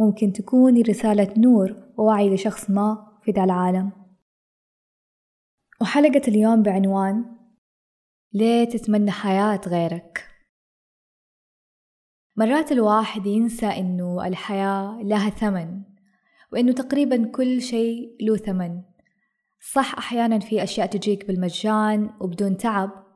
[0.00, 3.92] ممكن تكون رسالة نور ووعي لشخص ما في ذا العالم.
[5.80, 7.24] وحلقة اليوم بعنوان
[8.32, 10.28] ليه تتمنى حياة غيرك؟
[12.36, 15.82] مرات الواحد ينسى إنه الحياة لها ثمن
[16.52, 18.82] وإنه تقريبا كل شيء له ثمن.
[19.72, 23.06] صح أحيانا في أشياء تجيك بالمجان وبدون تعب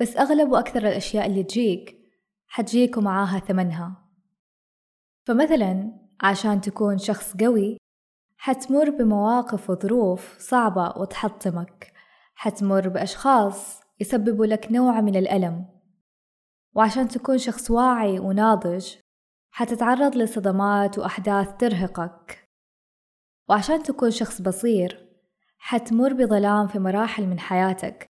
[0.00, 1.96] بس أغلب وأكثر الأشياء اللي تجيك
[2.46, 4.08] حتجيك ومعاها ثمنها.
[5.26, 7.76] فمثلا عشان تكون شخص قوي
[8.36, 11.92] حتمر بمواقف وظروف صعبة وتحطمك.
[12.34, 15.66] حتمر بأشخاص يسببوا لك نوع من الألم.
[16.74, 18.94] وعشان تكون شخص واعي وناضج
[19.50, 22.48] حتتعرض لصدمات وأحداث ترهقك.
[23.48, 25.08] وعشان تكون شخص بصير
[25.58, 28.06] حتمر بظلام في مراحل من حياتك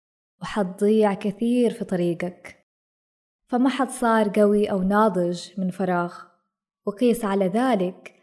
[0.42, 2.66] وحتضيع كثير في طريقك.
[3.50, 6.35] فما حد صار قوي أو ناضج من فراغ.
[6.86, 8.14] وقيس على ذلك.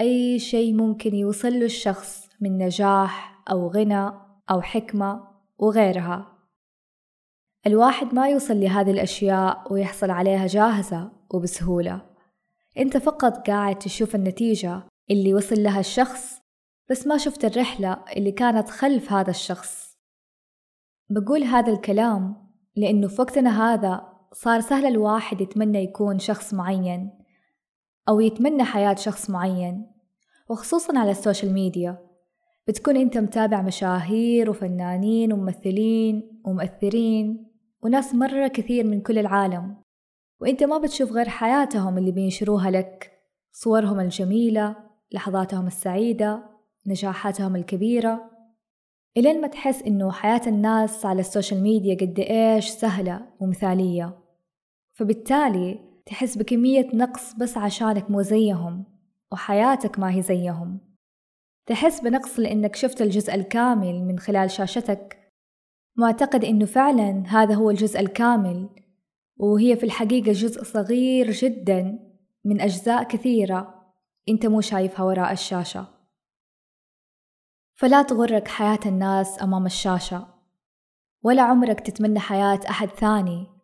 [0.00, 4.10] أي شيء ممكن يوصل له الشخص من نجاح أو غنى
[4.50, 6.36] أو حكمة وغيرها.
[7.66, 12.00] الواحد ما يوصل لهذه الأشياء ويحصل عليها جاهزة وبسهولة.
[12.78, 16.40] أنت فقط قاعد تشوف النتيجة اللي وصل لها الشخص
[16.90, 19.96] بس ما شفت الرحلة اللي كانت خلف هذا الشخص.
[21.10, 27.25] بقول هذا الكلام لأنه في وقتنا هذا صار سهل الواحد يتمنى يكون شخص معين.
[28.08, 29.86] أو يتمنى حياة شخص معين
[30.48, 31.98] وخصوصا على ال social media.
[32.68, 37.50] بتكون أنت متابع مشاهير وفنانين وممثلين ومؤثرين
[37.82, 39.76] وناس مرة كثير من كل العالم.
[40.40, 43.12] وأنت ما بتشوف غير حياتهم اللي بينشروها لك
[43.52, 44.76] صورهم الجميلة
[45.12, 46.42] لحظاتهم السعيدة
[46.86, 48.30] نجاحاتهم الكبيرة.
[49.16, 54.18] إلين ما تحس إنه حياة الناس على ال social media قد إيش سهلة ومثالية.
[54.92, 58.84] فبالتالي تحس بكمية نقص بس عشانك مو زيهم
[59.32, 60.80] وحياتك ما هي زيهم.
[61.66, 65.32] تحس بنقص لأنك شفت الجزء الكامل من خلال شاشتك.
[65.96, 68.68] معتقد إنه فعلا هذا هو الجزء الكامل
[69.36, 71.98] وهي في الحقيقة جزء صغير جدا
[72.44, 73.92] من أجزاء كثيرة
[74.28, 75.86] أنت مو شايفها وراء الشاشة.
[77.74, 80.26] فلا تغرك حياة الناس أمام الشاشة
[81.22, 83.55] ولا عمرك تتمنى حياة أحد ثاني.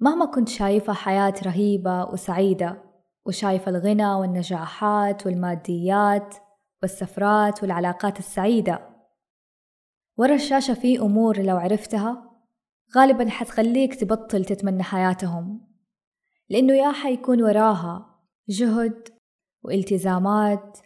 [0.00, 2.82] مهما كنت شايفة حياة رهيبة وسعيدة
[3.26, 6.34] وشايفة الغنى والنجاحات والماديات
[6.82, 8.88] والسفرات والعلاقات السعيدة.
[10.16, 12.30] ورا الشاشة في أمور لو عرفتها
[12.96, 15.68] غالبا حتخليك تبطل تتمنى حياتهم.
[16.48, 19.08] لأنه يا حيكون وراها جهد
[19.62, 20.78] والتزامات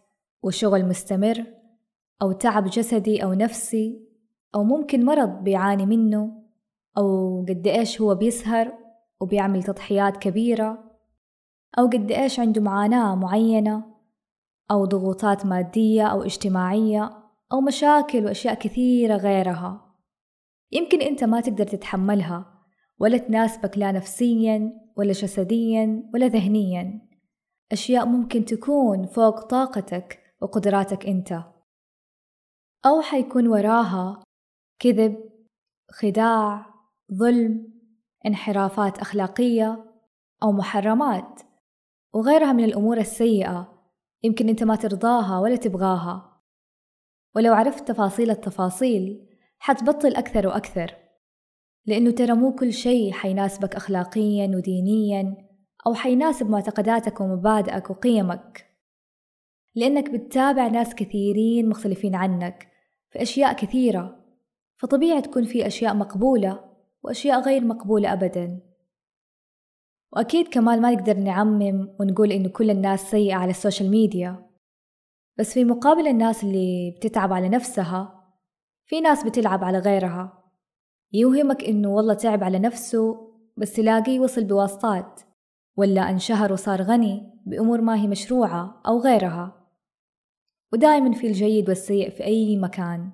[0.42, 1.44] وشغل مستمر
[2.22, 4.08] أو تعب جسدي أو نفسي
[4.54, 6.42] أو ممكن مرض بيعاني منه
[6.98, 8.81] أو قد إيش هو بيسهر
[9.22, 10.92] وبيعمل تضحيات كبيرة.
[11.78, 13.84] أو قد إيش عنده معاناة معينة
[14.70, 17.10] أو ضغوطات مادية أو اجتماعية
[17.52, 19.94] أو مشاكل وأشياء كثيرة غيرها.
[20.72, 22.64] يمكن أنت ما تقدر تتحملها
[22.98, 27.08] ولا تناسبك لا نفسيا ولا جسديا ولا ذهنيا.
[27.72, 31.44] أشياء ممكن تكون فوق طاقتك وقدراتك أنت.
[32.86, 34.22] أو حيكون وراها
[34.78, 35.16] كذب
[35.90, 36.66] خداع
[37.14, 37.72] ظلم
[38.26, 39.84] انحرافات أخلاقية
[40.42, 41.40] أو محرمات
[42.12, 43.82] وغيرها من الأمور السيئة
[44.22, 46.42] يمكن أنت ما ترضاها ولا تبغاها.
[47.34, 49.28] ولو عرفت تفاصيل التفاصيل
[49.58, 50.94] حتبطل أكثر وأكثر
[51.86, 55.36] لأنه ترى مو كل شيء حيناسبك أخلاقيا ودينيا
[55.86, 58.66] أو حيناسب معتقداتك ومبادئك وقيمك.
[59.74, 62.68] لأنك بتتابع ناس كثيرين مختلفين عنك
[63.10, 64.18] في أشياء كثيرة
[64.76, 66.71] فطبيعي تكون في أشياء مقبولة
[67.02, 68.60] وأشياء غير مقبولة أبدا.
[70.12, 74.50] وأكيد كمان ما نقدر نعمم ونقول إنه كل الناس سيئة على السوشيال ميديا.
[75.38, 78.22] بس في مقابل الناس اللي بتتعب على نفسها
[78.86, 80.42] في ناس بتلعب على غيرها.
[81.12, 85.20] يوهمك إنه والله تعب على نفسه بس تلاقيه وصل بواسطات
[85.76, 89.68] ولا انشهر وصار غني بأمور ما هي مشروعة أو غيرها.
[90.72, 93.10] ودائما في الجيد والسيء في أي مكان.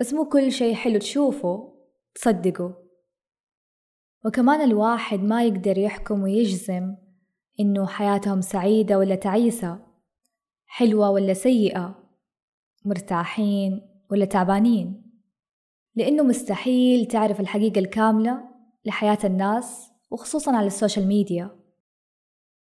[0.00, 1.69] بس مو كل شي حلو تشوفه.
[2.14, 2.74] تصدقه
[4.24, 6.96] وكمان الواحد ما يقدر يحكم ويجزم
[7.60, 9.78] إنه حياتهم سعيدة ولا تعيسة
[10.66, 12.10] حلوة ولا سيئة
[12.84, 13.80] مرتاحين
[14.10, 15.02] ولا تعبانين.
[15.94, 18.44] لأنه مستحيل تعرف الحقيقة الكاملة
[18.84, 21.50] لحياة الناس وخصوصا على السوشيال ميديا.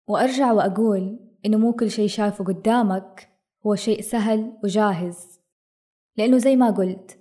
[0.07, 3.29] وأرجع وأقول إنه مو كل شي شايفه قدامك
[3.67, 5.41] هو شيء سهل وجاهز.
[6.17, 7.19] لأنه زي ما قلت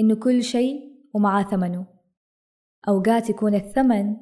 [0.00, 1.86] إنه كل شيء ومعاه ثمنه.
[2.88, 4.16] أوقات يكون الثمن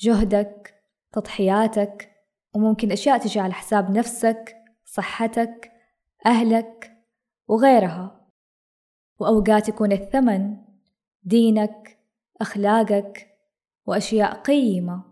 [0.00, 0.74] جهدك
[1.12, 2.10] تضحياتك
[2.54, 5.72] وممكن أشياء تجي على حساب نفسك صحتك
[6.26, 6.92] أهلك
[7.48, 8.30] وغيرها.
[9.18, 10.56] وأوقات يكون الثمن
[11.22, 11.98] دينك
[12.40, 13.26] أخلاقك
[13.86, 15.04] وأشياء قيمة.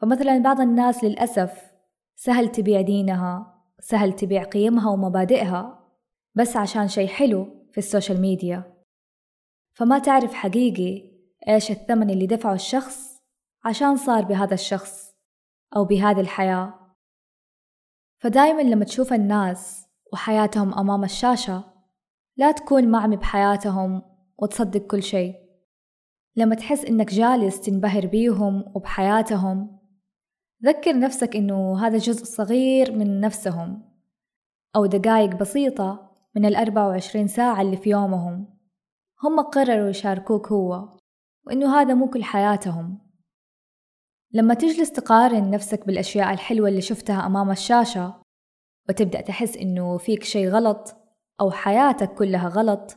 [0.00, 1.72] فمثلا بعض الناس للأسف
[2.16, 5.88] سهل تبيع دينها سهل تبيع قيمها ومبادئها
[6.34, 8.77] بس عشان شي حلو في السوشيال ميديا.
[9.78, 11.10] فما تعرف حقيقي
[11.48, 13.22] إيش الثمن اللي دفعه الشخص
[13.64, 15.14] عشان صار بهذا الشخص
[15.76, 16.74] أو بهذه الحياة.
[18.18, 21.64] فدايما لما تشوف الناس وحياتهم أمام الشاشة
[22.36, 24.02] لا تكون معمي بحياتهم
[24.38, 25.34] وتصدق كل شيء.
[26.36, 29.78] لما تحس إنك جالس تنبهر بيهم وبحياتهم
[30.64, 33.82] ذكر نفسك إنه هذا جزء صغير من نفسهم
[34.76, 38.57] أو دقايق بسيطة من الأربعة وعشرين ساعة اللي في يومهم.
[39.22, 40.88] هم قرروا يشاركوك هو
[41.46, 42.98] وإنه هذا مو كل حياتهم.
[44.32, 48.22] لما تجلس تقارن نفسك بالأشياء الحلوة اللي شفتها أمام الشاشة
[48.88, 50.96] وتبدأ تحس إنه فيك شي غلط
[51.40, 52.96] أو حياتك كلها غلط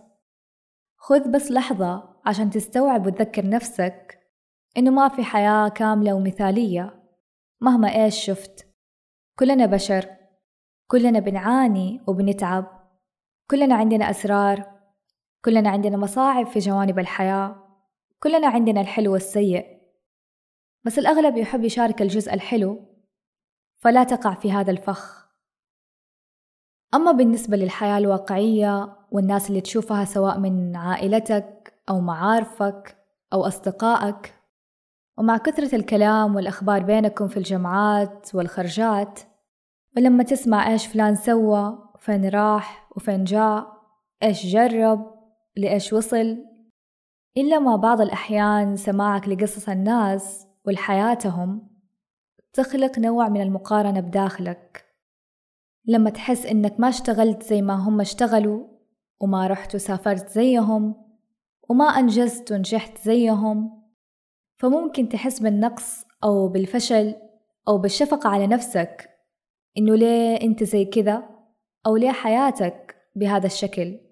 [0.97, 4.19] خذ بس لحظة عشان تستوعب وتذكر نفسك
[4.77, 7.03] إنه ما في حياة كاملة ومثالية
[7.61, 8.67] مهما إيش شفت.
[9.39, 10.09] كلنا بشر
[10.87, 12.65] كلنا بنعاني وبنتعب
[13.51, 14.80] كلنا عندنا أسرار
[15.45, 17.55] كلنا عندنا مصاعب في جوانب الحياة.
[18.19, 19.81] كلنا عندنا الحلو والسيء.
[20.83, 22.79] بس الأغلب يحب يشارك الجزء الحلو
[23.77, 25.27] فلا تقع في هذا الفخ.
[26.93, 32.97] أما بالنسبة للحياة الواقعية والناس اللي تشوفها سواء من عائلتك أو معارفك
[33.33, 34.33] أو أصدقائك
[35.17, 39.19] ومع كثرة الكلام والأخبار بينكم في الجامعات والخرجات
[39.97, 43.67] ولما تسمع إيش فلان سوى فين راح وفين جاء
[44.23, 45.20] إيش جرب
[45.57, 46.37] لإيش وصل؟
[47.37, 51.67] إلا ما بعض الأحيان سماعك لقصص الناس ولحياتهم
[52.53, 54.85] تخلق نوع من المقارنة بداخلك.
[55.85, 58.67] لما تحس إنك ما اشتغلت زي ما هم اشتغلوا
[59.19, 60.95] وما رحت وسافرت زيهم
[61.69, 63.83] وما أنجزت ونجحت زيهم
[64.57, 67.15] فممكن تحس بالنقص أو بالفشل
[67.67, 69.09] أو بالشفقة على نفسك
[69.77, 71.29] إنه ليه أنت زي كذا؟
[71.85, 74.10] أو ليه حياتك بهذا الشكل؟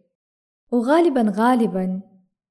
[0.72, 2.02] وغالبا غالبا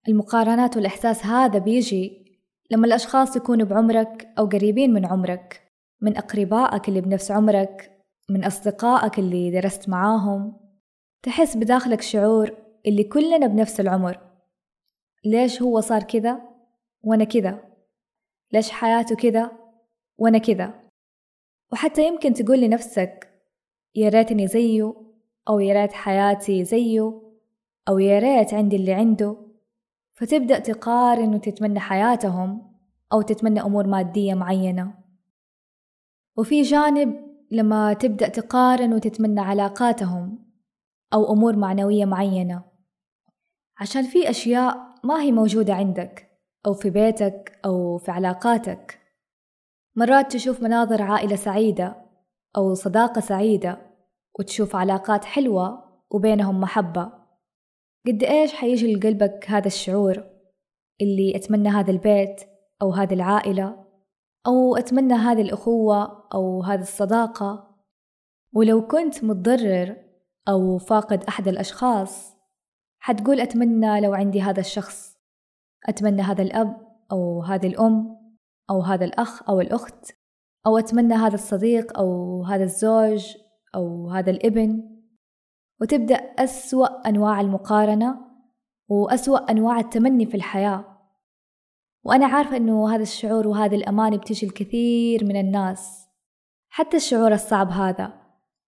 [0.08, 2.24] المقارنات والإحساس هذا بيجي
[2.70, 5.62] لما الأشخاص يكونوا بعمرك أو قريبين من عمرك
[6.00, 7.98] من أقربائك اللي بنفس عمرك
[8.30, 10.60] من أصدقائك اللي درست معاهم.
[11.22, 12.56] تحس بداخلك شعور
[12.86, 14.18] اللي كلنا بنفس العمر.
[15.24, 16.40] ليش هو صار كذا؟
[17.02, 17.64] وأنا كذا.
[18.52, 19.50] ليش حياته كذا؟
[20.18, 20.74] وأنا كذا.
[21.72, 23.28] وحتى يمكن تقول لنفسك
[23.94, 24.94] يا ريتني زيه
[25.48, 27.27] أو يا ريت حياتي زيه
[27.88, 29.36] أو يا ريت عندي اللي عنده.
[30.14, 32.76] فتبدأ تقارن وتتمنى حياتهم
[33.12, 34.94] أو تتمنى أمور مادية معينة.
[36.36, 40.52] وفي جانب لما تبدأ تقارن وتتمنى علاقاتهم
[41.14, 42.64] أو أمور معنوية معينة.
[43.78, 46.28] عشان في أشياء ما هي موجودة عندك
[46.66, 49.00] أو في بيتك أو في علاقاتك.
[49.96, 51.96] مرات تشوف مناظر عائلة سعيدة
[52.56, 53.78] أو صداقة سعيدة
[54.38, 57.17] وتشوف علاقات حلوة وبينهم محبة.
[58.08, 60.24] قد إيش حيجي لقلبك هذا الشعور
[61.00, 62.40] اللي أتمنى هذا البيت
[62.82, 63.84] أو هذه العائلة
[64.46, 67.76] أو أتمنى هذه الأخوة أو هذه الصداقة؟
[68.52, 69.96] ولو كنت متضرر
[70.48, 72.36] أو فاقد أحد الأشخاص
[72.98, 75.16] حتقول أتمنى لو عندي هذا الشخص.
[75.88, 76.76] أتمنى هذا الأب
[77.12, 78.16] أو هذه الأم
[78.70, 80.12] أو هذا الأخ أو الأخت
[80.66, 83.36] أو أتمنى هذا الصديق أو هذا الزوج
[83.74, 84.97] أو هذا الابن.
[85.80, 88.18] وتبدأ أسوأ أنواع المقارنة
[88.88, 90.84] وأسوأ أنواع التمني في الحياة.
[92.04, 96.08] وأنا عارفة أنه هذا الشعور وهذه الأماني بتجي الكثير من الناس
[96.68, 98.12] حتى الشعور الصعب هذا.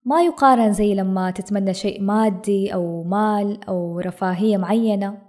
[0.04, 5.22] ما يقارن زي لما تتمنى شيء مادي أو مال أو رفاهية معينة.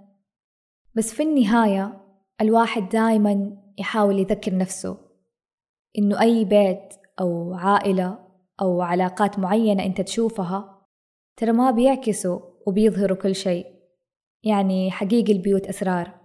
[0.94, 2.00] بس في النهاية
[2.40, 4.96] الواحد دايما يحاول يذكر نفسه
[5.98, 8.18] إنه أي بيت أو عائلة
[8.60, 10.71] أو علاقات معينة أنت تشوفها
[11.36, 13.66] ترى ما بيعكسوا وبيظهروا كل شيء.
[14.42, 16.20] يعني حقيقي البيوت أسرار.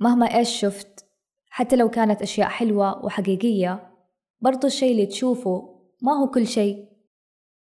[0.00, 1.06] مهما إيش شفت
[1.50, 3.90] حتى لو كانت أشياء حلوة وحقيقية
[4.40, 6.88] برضو الشيء اللي تشوفه ما هو كل شيء.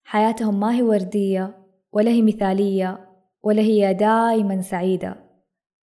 [0.04, 3.10] حياتهم ما هي وردية ولا هي مثالية
[3.44, 5.16] ولا هي دايما سعيدة.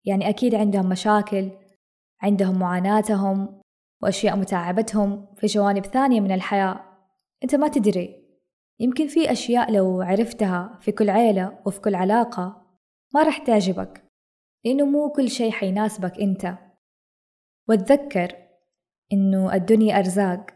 [0.04, 1.50] يعني أكيد عندهم مشاكل
[2.22, 3.60] عندهم معاناتهم
[4.02, 6.80] وأشياء متعبتهم في جوانب ثانية من الحياة.
[7.44, 8.23] أنت ما تدري.
[8.80, 12.66] يمكن في أشياء لو عرفتها في كل عيلة وفي كل علاقة
[13.14, 14.04] ما رح تعجبك
[14.64, 16.58] لأنه مو كل شي حيناسبك أنت.
[17.68, 18.36] وتذكر
[19.12, 20.46] إنه الدنيا أرزاق.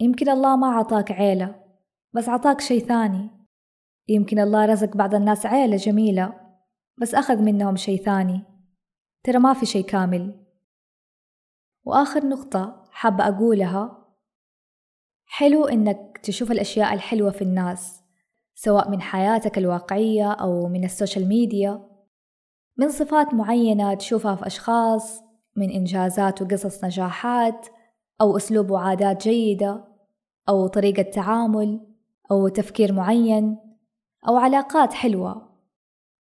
[0.00, 1.64] يمكن الله ما عطاك عيلة
[2.12, 3.30] بس عطاك شي ثاني.
[4.08, 6.40] يمكن الله رزق بعض الناس عيلة جميلة
[7.00, 8.42] بس أخذ منهم شي ثاني.
[9.24, 10.46] ترى ما في شي كامل.
[11.84, 13.99] وآخر نقطة حابة أقولها
[15.32, 18.02] حلو إنك تشوف الأشياء الحلوة في الناس
[18.54, 21.86] سواء من حياتك الواقعية أو من ال social media.
[22.76, 25.22] من صفات معينة تشوفها في أشخاص
[25.56, 27.66] من إنجازات وقصص نجاحات
[28.20, 29.84] أو أسلوب وعادات جيدة
[30.48, 31.80] أو طريقة تعامل
[32.30, 33.58] أو تفكير معين
[34.28, 35.58] أو علاقات حلوة.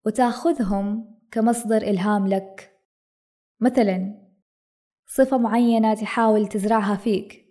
[0.06, 2.78] وتأخذهم كمصدر إلهام لك.
[3.60, 4.28] مثلا
[5.06, 7.47] صفة معينة تحاول تزرعها فيك.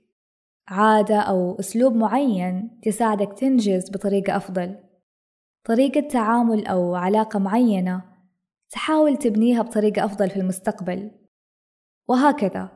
[0.68, 4.76] عادة أو أسلوب معين تساعدك تنجز بطريقة أفضل.
[5.64, 8.04] طريقة تعامل أو علاقة معينة
[8.70, 11.12] تحاول تبنيها بطريقة أفضل في المستقبل.
[12.08, 12.70] وهكذا.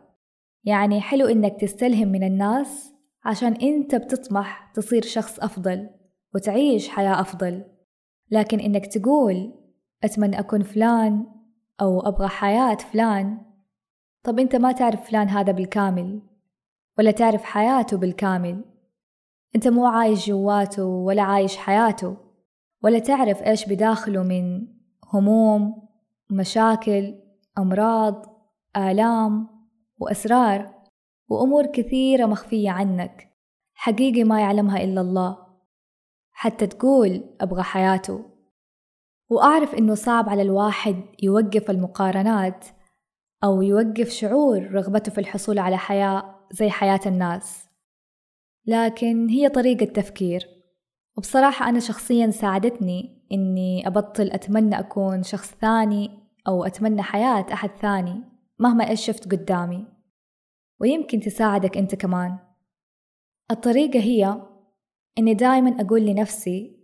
[0.64, 2.94] يعني حلو إنك تستلهم من الناس
[3.26, 5.90] عشان أنت بتطمح تصير شخص أفضل
[6.36, 7.64] وتعيش حياة أفضل.
[8.32, 9.54] لكن إنك تقول
[10.04, 11.26] أتمنى أكون فلان
[11.82, 13.38] أو أبغى حياة فلان
[14.24, 16.31] طب أنت ما تعرف فلان هذا بالكامل.
[16.98, 18.64] ولا تعرف حياته بالكامل.
[19.56, 22.18] أنت مو عايش جواته ولا عايش حياته
[22.84, 24.68] ولا تعرف إيش بداخله من
[25.14, 25.90] هموم
[26.32, 27.16] مشاكل
[27.58, 28.26] أمراض
[28.78, 29.48] آلام
[30.00, 30.74] وأسرار
[31.30, 33.32] وأمور كثيرة مخفية عنك
[33.74, 35.38] حقيقي ما يعلمها إلا الله.
[36.32, 38.26] حتى تقول أبغى حياته.
[39.30, 42.66] وأعرف إنه صعب على الواحد يوقف المقارنات
[43.44, 46.31] أو يوقف شعور رغبته في الحصول على حياة.
[46.52, 47.70] زي حياة الناس.
[48.66, 50.48] لكن هي طريقة تفكير.
[51.18, 56.10] وبصراحة أنا شخصيا ساعدتني إني أبطل أتمنى أكون شخص ثاني
[56.48, 58.24] أو أتمنى حياة أحد ثاني
[58.60, 59.86] مهما إيش شفت قدامي.
[60.80, 62.38] ويمكن تساعدك أنت كمان.
[63.52, 64.42] الطريقة هي
[65.18, 66.82] إني دايما أقول لنفسي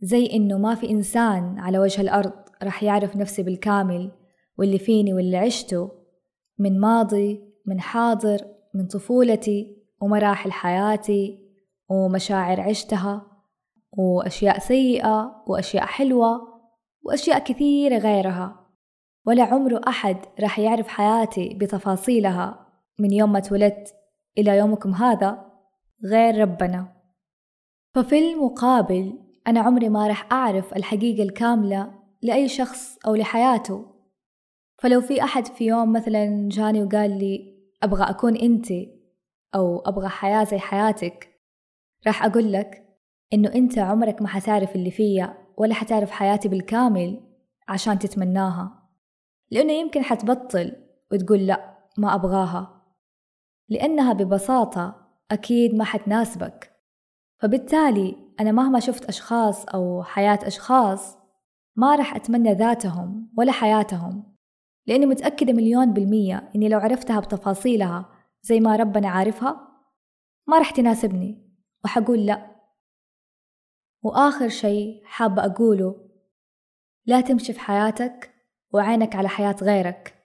[0.00, 2.32] زي إنه ما في إنسان على وجه الأرض
[2.62, 4.10] رح يعرف نفسي بالكامل
[4.58, 5.90] واللي فيني واللي عشته
[6.58, 11.38] من ماضي من حاضر من طفولتي ومراحل حياتي
[11.88, 13.26] ومشاعر عشتها
[13.98, 16.52] وأشياء سيئة وأشياء حلوة
[17.02, 18.66] وأشياء كثيرة غيرها.
[19.26, 22.66] ولا عمره أحد راح يعرف حياتي بتفاصيلها
[22.98, 23.94] من يوم ما اتولدت
[24.38, 25.52] إلى يومكم هذا
[26.04, 26.88] غير ربنا.
[27.94, 33.86] ففي المقابل أنا عمري ما راح أعرف الحقيقة الكاملة لأي شخص أو لحياته.
[34.78, 37.51] فلو في أحد في يوم مثلا جاني وقال لي
[37.82, 39.02] أبغى أكون أنتي
[39.54, 41.40] أو أبغى حياة زي حياتك
[42.06, 42.88] راح أقول لك
[43.32, 47.20] إنه أنت عمرك ما حتعرف اللي فيا ولا حتعرف حياتي بالكامل
[47.68, 48.88] عشان تتمناها
[49.50, 50.76] لأنه يمكن حتبطل
[51.12, 52.82] وتقول لأ ما أبغاها
[53.68, 56.72] لأنها ببساطة أكيد ما حتناسبك.
[57.38, 61.18] فبالتالي أنا مهما شفت أشخاص أو حياة أشخاص
[61.76, 64.31] ما رح أتمنى ذاتهم ولا حياتهم.
[64.86, 68.08] لأني متأكدة مليون بالمية إني لو عرفتها بتفاصيلها
[68.42, 69.68] زي ما ربنا عارفها
[70.46, 71.52] ما رح تناسبني
[71.84, 72.52] وحقول لأ.
[74.02, 76.08] وآخر شي حابة أقوله
[77.06, 78.34] لا تمشي في حياتك
[78.72, 80.22] وعينك على حياة غيرك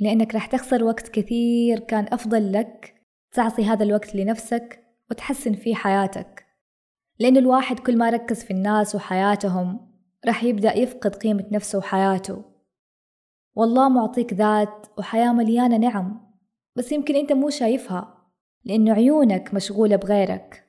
[0.00, 2.94] لأنك رح تخسر وقت كثير كان أفضل لك
[3.32, 6.46] تعطي هذا الوقت لنفسك وتحسن فيه حياتك.
[7.18, 9.90] لأن الواحد كل ما ركز في الناس وحياتهم
[10.26, 12.49] رح يبدأ يفقد قيمة نفسه وحياته.
[13.54, 16.30] والله معطيك ذات وحياة مليانة نعم
[16.76, 18.30] بس يمكن أنت مو شايفها
[18.64, 20.66] لأنه عيونك مشغولة بغيرك.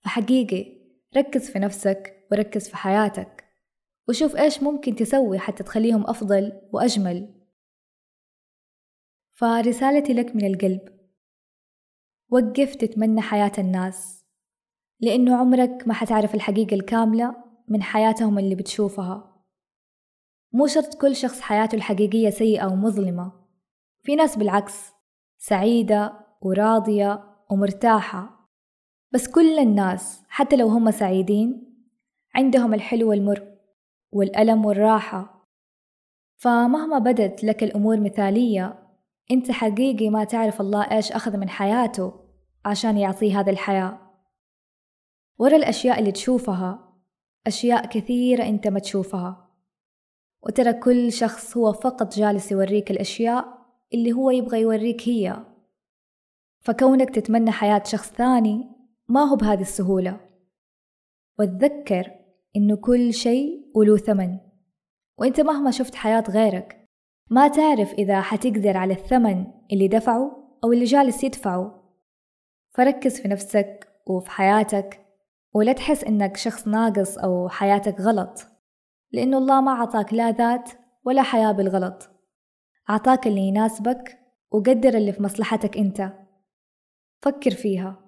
[0.00, 0.84] فحقيقي
[1.16, 3.44] ركز في نفسك وركز في حياتك
[4.08, 7.34] وشوف إيش ممكن تسوي حتى تخليهم أفضل وأجمل.
[9.32, 10.80] فرسالتي لك من القلب.
[12.30, 14.24] وقف تتمنى حياة الناس
[15.00, 19.33] لأنه عمرك ما حتعرف الحقيقة الكاملة من حياتهم اللي بتشوفها.
[20.54, 23.32] مو شرط كل شخص حياته الحقيقية سيئة ومظلمة
[24.02, 24.92] في ناس بالعكس
[25.38, 28.50] سعيدة وراضية ومرتاحة.
[29.12, 31.74] بس كل الناس حتى لو هم سعيدين
[32.34, 33.56] عندهم الحلو والمر
[34.12, 35.48] والألم والراحة.
[36.36, 38.88] فمهما بدت لك الأمور مثالية
[39.30, 42.12] أنت حقيقي ما تعرف الله إيش أخذ من حياته
[42.64, 43.98] عشان يعطيه هذا الحياة.
[45.38, 46.94] ورا الأشياء اللي تشوفها
[47.46, 49.43] أشياء كثيرة أنت ما تشوفها.
[50.46, 55.36] وترى كل شخص هو فقط جالس يوريك الأشياء اللي هو يبغى يوريك هي.
[56.60, 58.70] فكونك تتمنى حياة شخص ثاني
[59.08, 60.20] ما هو بهذه السهولة.
[61.38, 62.10] وتذكر
[62.56, 64.38] إنه كل شيء وله ثمن.
[65.18, 66.88] وإنت مهما شفت حياة غيرك
[67.30, 71.92] ما تعرف إذا حتقدر على الثمن اللي دفعه أو اللي جالس يدفعه.
[72.70, 75.00] فركز في نفسك وفي حياتك
[75.54, 78.53] ولا تحس إنك شخص ناقص أو حياتك غلط.
[79.14, 80.70] لأنه الله ما عطاك لا ذات
[81.04, 82.10] ولا حياة بالغلط.
[82.88, 84.18] عطاك اللي يناسبك
[84.50, 86.12] وقدر اللي في مصلحتك أنت.
[87.22, 88.03] فكر فيها.